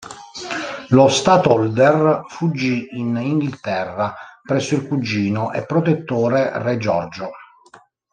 Lo 0.87 1.07
"statolder" 1.09 2.23
fuggì 2.27 2.87
in 2.97 3.15
Inghilterra, 3.17 4.15
presso 4.41 4.73
il 4.73 4.87
cugino 4.87 5.51
e 5.53 5.63
protettore 5.63 6.49
Re 6.55 6.77
Giorgio. 6.79 7.29